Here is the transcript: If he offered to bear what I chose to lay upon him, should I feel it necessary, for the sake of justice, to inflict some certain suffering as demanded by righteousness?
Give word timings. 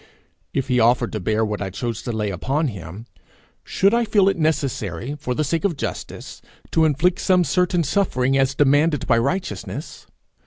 If 0.51 0.67
he 0.67 0.79
offered 0.79 1.11
to 1.11 1.19
bear 1.19 1.45
what 1.45 1.61
I 1.61 1.69
chose 1.69 2.01
to 2.01 2.11
lay 2.11 2.31
upon 2.31 2.69
him, 2.69 3.05
should 3.63 3.93
I 3.93 4.03
feel 4.03 4.27
it 4.29 4.35
necessary, 4.39 5.13
for 5.13 5.35
the 5.35 5.43
sake 5.43 5.63
of 5.63 5.77
justice, 5.77 6.41
to 6.71 6.85
inflict 6.85 7.19
some 7.19 7.43
certain 7.43 7.83
suffering 7.83 8.35
as 8.35 8.55
demanded 8.55 9.05
by 9.05 9.19
righteousness? 9.19 10.07